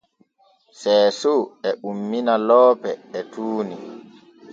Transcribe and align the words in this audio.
Seeso 0.79 1.35
e 1.69 1.71
ummina 1.89 2.35
loope 2.47 2.91
e 3.19 3.19
tuuni. 3.31 3.77